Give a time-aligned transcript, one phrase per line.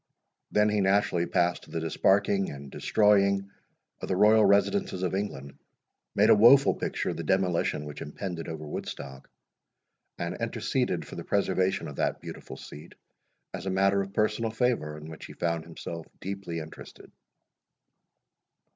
[0.49, 3.51] Then he naturally passed to the disparking and destroying
[4.01, 5.59] of the royal residences of England,
[6.15, 9.29] made a woful picture of the demolition which impended over Woodstock,
[10.17, 12.95] and interceded for the preservation of that beautiful seat,
[13.53, 17.11] as a matter of personal favour, in which he found himself deeply interested.